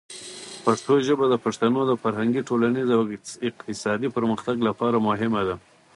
پښتو 0.65 0.93
ژبه 1.07 1.25
د 1.29 1.35
پښتنو 1.45 1.79
د 1.87 1.91
فرهنګي، 2.01 2.41
ټولنیز 2.49 2.87
او 2.95 3.01
اقتصادي 3.49 4.07
پرمختګ 4.17 4.55
لپاره 4.67 4.97
مهمه 5.07 5.41
ده. 5.47 5.55